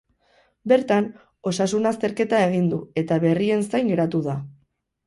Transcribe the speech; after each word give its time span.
Bertan, 0.71 1.09
osasun-azterketa 1.51 2.41
egin 2.47 2.67
du, 2.73 2.81
eta 3.05 3.21
berrien 3.29 3.67
zain 3.71 3.95
geratu 3.97 4.27
da. 4.33 4.43